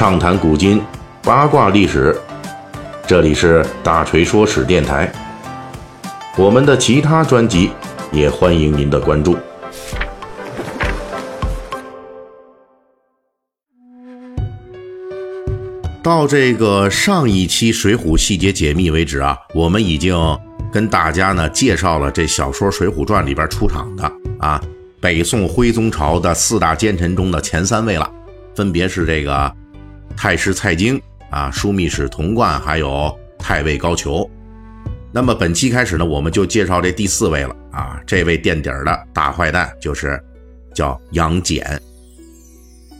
[0.00, 0.80] 畅谈古今，
[1.22, 2.18] 八卦历史。
[3.06, 5.12] 这里是大锤说史电台。
[6.38, 7.70] 我们的其他专辑
[8.10, 9.36] 也欢迎您的关注。
[16.02, 20.16] 到这个上一期《水浒细节解密》为止啊，我们已经
[20.72, 24.58] 跟大家呢介绍了这小说《水浒传》里边出场的啊，
[24.98, 28.10] 北宋徽宗朝的四大奸臣中的前三位了，
[28.56, 29.59] 分别是这个。
[30.16, 31.00] 太师蔡京
[31.30, 34.28] 啊，枢密使童贯，还有太尉高俅。
[35.12, 40.22] 那么本期开始呢，我们就介绍这第四位了啊，这位垫底儿的大坏蛋就是
[40.74, 41.64] 叫杨戬。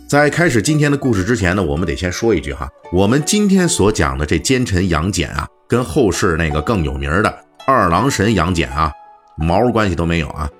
[0.08, 8.92] 在开始今天的故事之前呢，我们得先说一句哈，我们今天所讲的这奸臣杨戬啊，跟后世那个更有名的二郎神杨戬啊，
[9.36, 10.50] 毛关系都没有啊，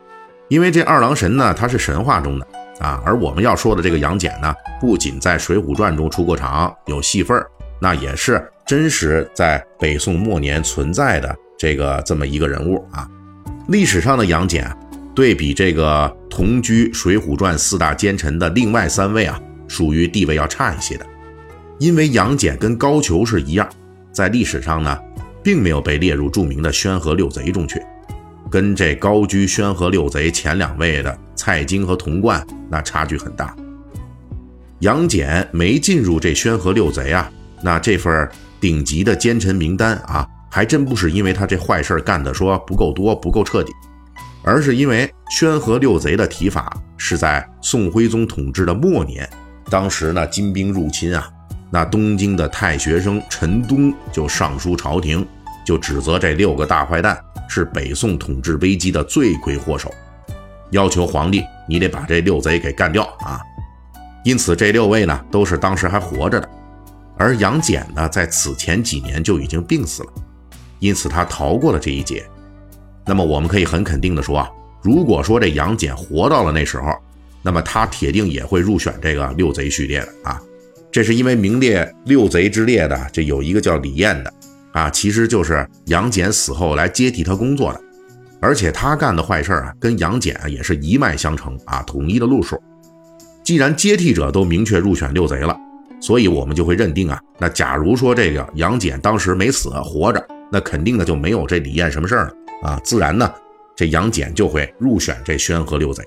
[0.49, 2.47] 因为这二郎神呢，他是神话中的。
[2.81, 7.47] 啊，而我们要说的这个杨戬呢，不仅在《水浒传》中出过场，有戏份儿
[7.79, 13.09] 那也是真实在北宋末年存在的这个这么一个人物啊。
[13.69, 14.75] 历史上的杨戬，
[15.15, 21.07] 对比这个同居《水浒传》四大奸臣的另外三位啊，属于地位要差一些的。
[21.79, 23.69] 因为杨戬跟高俅是一样，
[24.13, 24.99] 在历史上呢，
[25.43, 27.81] 并没有被列入著名的宣和六贼中去。
[28.51, 33.57] 跟这高居宣和六贼前两位的蔡京和童贯，那差距很大。
[34.81, 38.29] 杨戬没进入这宣和六贼啊，那这份
[38.61, 43.73] 顶级的奸臣名单啊，还真不是因为他这坏事干的说不够多、不够彻底，
[44.45, 49.27] 而是因为宣和六贼的提法是在宋徽宗统治的末年，
[49.71, 51.27] 当时呢金兵入侵啊，
[51.71, 55.27] 那东京的太学生陈东就上书朝廷，
[55.65, 57.19] 就指责这六个大坏蛋。
[57.49, 59.93] 是北宋统治危机的罪魁祸首，
[60.71, 63.41] 要求皇帝你得把这六贼给干掉啊！
[64.25, 66.49] 因此这六位呢都是当时还活着的，
[67.17, 70.09] 而杨戬呢在此前几年就已经病死了，
[70.79, 72.25] 因此他逃过了这一劫。
[73.07, 74.51] 那么我们可以很肯定的说啊，
[74.83, 76.93] 如果说这杨戬活到了那时候，
[77.43, 80.41] 那么他铁定也会入选这个六贼序列的啊！
[80.93, 84.33] 这是因为名列六贼之列的这有一个叫李彦的。
[84.73, 87.81] 啊，其实就是杨戬死后来接替他工作的，
[88.41, 92.61] 而且他干的坏事啊，跟杨戬也是一脉相承啊，统一的路数。
[93.43, 95.57] 既然接替者都明确入选六贼了，
[96.01, 103.31] 所以我们就会认定啊，那假如说这个杨戬当时没死，活着，那肯定呢就没有这李彦什么事儿了啊，自然呢，
[103.77, 106.03] 这杨戬就会入选这宣和六贼。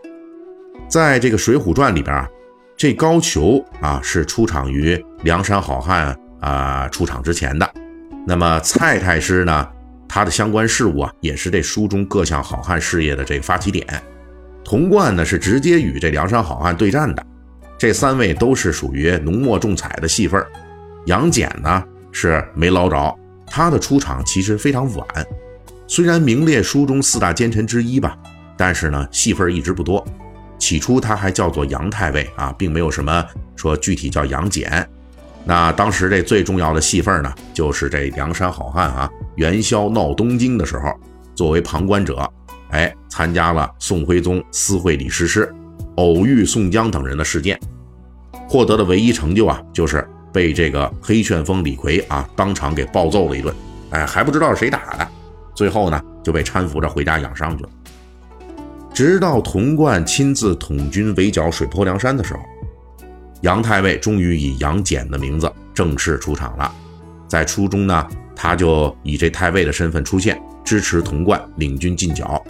[0.88, 2.27] 在这个《水浒传》里边啊，
[2.77, 7.69] 这高俅啊是出场于梁山好汉啊出场之前的。
[8.25, 9.67] 那么蔡太师呢？
[10.13, 13.84] 他的相关事务啊，也是这书中各项好汉事业的这个发起点。
[14.63, 17.25] 童贯呢，是直接与这梁山好汉对战的。
[17.79, 20.40] 这三位都是属于浓墨重彩的戏份。
[21.07, 25.07] 杨戬呢是没捞着，他的出场其实非常晚。
[25.88, 28.16] 虽然名列书中四大奸臣之一吧，
[28.56, 30.06] 但是呢戏份一直不多。
[30.59, 33.25] 起初他还叫做杨太尉啊，并没有什么
[33.56, 34.88] 说具体叫杨戬。
[35.45, 40.89] 那当时这最重要的戏份呢，就是这梁山好汉啊，元宵闹东京的时候，
[41.35, 42.25] 作为旁观者，
[42.69, 45.53] 哎，参加了宋徽宗私会李师师，
[45.97, 47.59] 偶遇宋江等人的事件，
[48.47, 53.53] 获得的唯一成就啊，就是被这个黑旋风李逵啊当场给暴揍了一顿，
[53.89, 55.05] 哎，还不知道是谁打的，
[55.53, 57.69] 最后呢就被搀扶着回家养伤去了。
[58.93, 62.39] 直到童贯亲自统军围剿水泊梁山的时候。
[63.43, 66.73] 杨太尉终于以杨戬的名字正式出场了，
[67.27, 72.41] 在初中呢，他就以这太尉的身份出现，支持童贯领军进剿。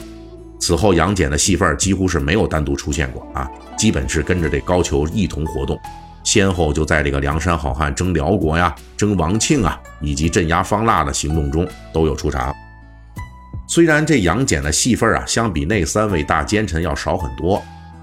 [0.60, 5.76] 此后，杨戬的戏份几乎是没有单独出现过啊，基本是跟着这高俅一同活动，
[6.24, 12.54] 先后就在这个梁山好汉征辽国呀、征王庆啊，以及镇压方腊的行动中都有出场。
[13.68, 17.60] 虽然这杨戬的戏份啊，相比那三位大奸臣要少很多，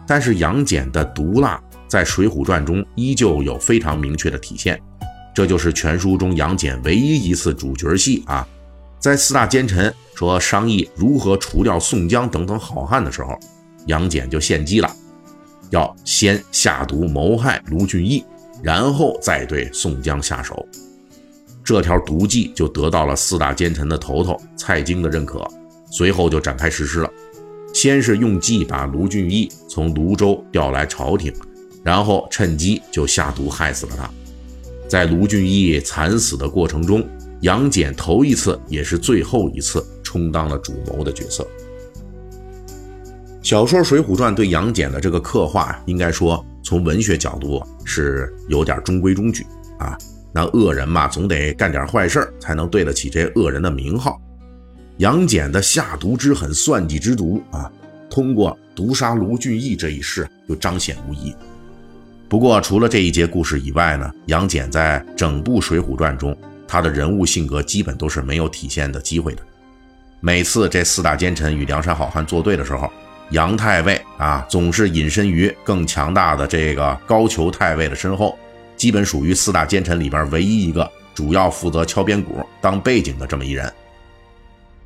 [0.08, 1.62] 但是杨戬的毒辣。
[1.91, 4.81] 在《水浒传》中依旧有非常明确的体现，
[5.34, 8.47] 这就是全书中杨戬唯一一次主角戏啊！
[9.01, 13.37] 在四大奸臣说商议如何除掉宋江等等好汉的时候，
[13.87, 14.89] 杨戬就献计了，
[15.71, 18.25] 要先下毒谋害卢俊义，
[18.63, 20.65] 然后再对宋江下手。
[21.65, 25.45] 这条毒计就得到了四大奸臣的头头蔡京的认可，
[25.91, 27.10] 随后就展开实施了。
[27.75, 31.33] 先是用计把卢俊义从泸州调来朝廷。
[31.82, 34.10] 然后趁机就下毒害死了他。
[34.88, 37.09] 在卢俊义惨死的过程中，
[37.42, 41.47] 杨戬头一次也是最后一次充当了主谋的角色。
[43.42, 49.47] 小说《水浒传》对杨戬的这个刻画，应该说从文学角度是有点中规中矩
[49.78, 49.97] 啊。
[50.32, 54.21] 那恶人嘛，总得干点坏事才能对得起这恶人的名号。
[54.98, 57.71] 杨戬的下毒之狠、算计之毒啊，
[58.10, 61.34] 通过毒杀卢俊义这一事就彰显无疑。
[62.30, 66.34] 不过，除了这一节故事以外呢，杨戬在整部《水浒传》中，
[66.68, 69.42] 他的人物性格基本都是没有体现的机会的。
[70.21, 72.88] 每次这四大奸臣与梁山好汉作对的时候，
[73.30, 78.38] 杨太尉啊，总是隐身于更强大的这个高俅太尉的身后。
[78.77, 83.71] 基本属于四大奸臣里边唯一一个主要负责敲边鼓、当背景的这么一人。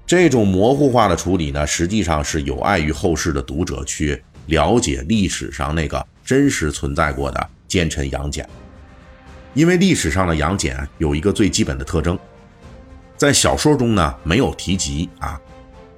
[0.06, 8.49] 这种模糊化的处理呢，实际上是有碍于后世的读者去了解历史上那个真实存在过的奸臣杨戬。
[9.53, 12.19] 因为历史上的杨戬有一个最基本的特征，
[13.17, 15.41] 在小说中呢没有提及啊，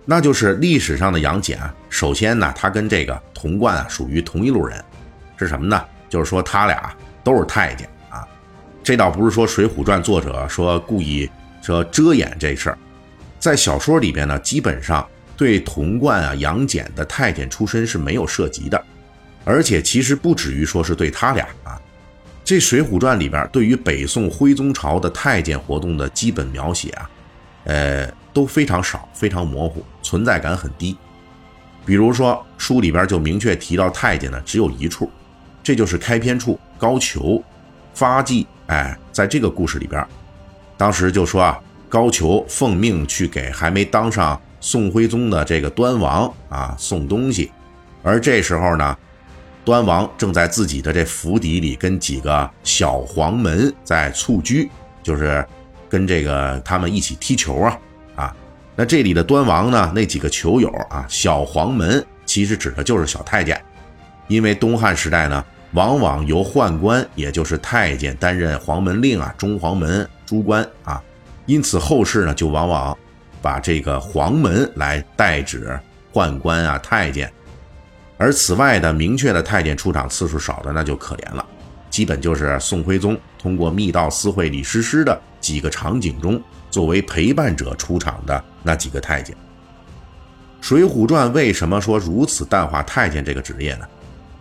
[0.05, 1.59] 那就是历史上的杨戬，
[1.89, 4.85] 首先呢他跟这个童贯啊属于同一路人，
[5.37, 5.83] 是什么呢？
[6.09, 6.95] 就是说他俩。
[7.27, 8.25] 都是太监啊，
[8.85, 11.29] 这倒不是说《水浒传》作者说故意
[11.61, 12.79] 说遮掩这事儿，
[13.41, 15.05] 在小说里边呢，基本上
[15.37, 18.81] 对童贯啊、杨戬的太监出身是没有涉及的，
[19.47, 21.81] 而且其实不止于说是对他俩啊，
[22.45, 27.11] 这《水浒传》里边对于北宋徽宗朝的太监活动的基本描写啊，
[27.65, 30.97] 呃都非常少，非常模糊，存在感很低。
[31.85, 35.09] 比如说书里边就明确提到太监呢，只有一处。
[35.63, 37.41] 这就是开篇处高俅
[37.95, 40.05] 发迹，哎，在这个故事里边，
[40.77, 47.51] 当时就说啊，高俅奉命去给还没当上宋徽宗的这个端王啊送东西，
[48.03, 48.97] 而这时候呢，
[49.67, 54.71] 端王正在自己的这府邸里跟几个小黄门在蹴鞠，
[55.03, 55.45] 就是
[55.89, 57.79] 跟这个他们一起踢球啊
[58.15, 58.37] 啊，
[58.77, 63.61] 那这里的端王呢，那几个球友啊，小黄门其实指的就是小太监，
[64.29, 65.45] 因为东汉时代呢。
[65.73, 71.03] 往往由宦官，也就是太监担任黄门令啊，中黄门诸官啊，
[71.45, 72.97] 因此后世呢，就往往
[73.43, 75.79] 把这个黄门来代指
[76.15, 77.31] 宦官啊、太监。
[78.17, 81.45] 而此外的明确的太监出场次数少的，那就可怜了，
[81.91, 89.37] 基本就是宋徽宗通过密道私会李师师的几个场景中，作为陪伴者出场的那几个太监。
[90.61, 93.87] 《水浒传》为什么说如此淡化太监这个职业呢？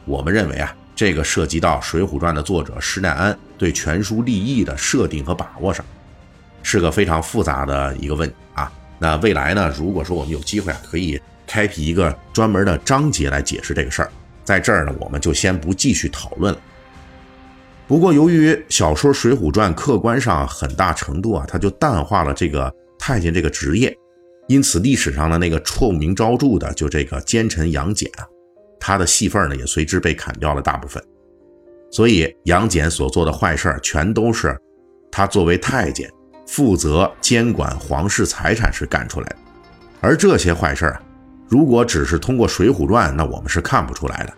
[0.06, 0.76] 我们认为啊。
[0.98, 5.86] 这个涉及到《水浒传》的作者施耐庵对全书立意的设定和把握上，
[6.64, 8.72] 是个非常复杂的一个问啊。
[8.98, 11.22] 那未来呢，如果说我们有机会啊，可以
[11.56, 14.12] 开辟一个专门的章节来解释这个事儿。
[14.44, 16.60] 在这儿呢，我们就先不继续讨论了。
[17.88, 22.70] 不过，由于小说《水浒传》客观上很大程度啊，它就淡化了这个
[23.00, 23.96] 太监这个职业，
[24.50, 28.28] 因此历史上的那个臭名昭著的就这个奸臣杨戬啊。
[28.78, 31.02] 他的戏份呢也随之被砍掉了大部分，
[31.90, 34.60] 所以杨戬所做的坏事全都是
[35.10, 36.12] 他作为太监
[36.46, 39.38] 负责监管皇室财产时干出来的。
[40.02, 41.02] 而这些坏事啊，
[41.48, 44.34] 如果只是通过《水浒传》，那我们是看不出来的。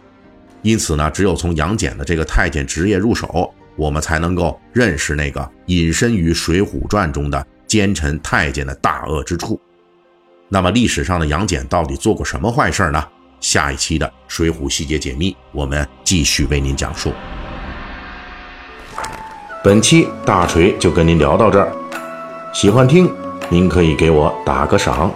[0.62, 9.59] 因此呢，只有从杨戬的这个太监职业入手，我们才能够认识那个隐身于《水浒传》中的奸臣太监的大恶之处。
[10.50, 13.04] 那么历史上的杨戬到底做过什么坏事呢？
[13.39, 17.13] 下一期的《水浒细节解密》，我们继续为您讲述。
[19.64, 21.71] 本期大锤就跟您聊到这儿，
[22.54, 23.09] 喜欢听
[23.49, 25.14] 您可以给我打个赏。